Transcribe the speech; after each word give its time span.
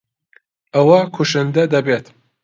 ئەوە 0.75 0.99
کوشندە 1.15 1.63
دەبێت. 1.73 2.05